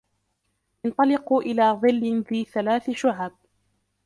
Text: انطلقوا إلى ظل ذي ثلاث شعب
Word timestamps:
انطلقوا 0.85 1.41
إلى 1.41 1.79
ظل 1.81 2.23
ذي 2.31 2.43
ثلاث 2.45 2.89
شعب 2.89 3.31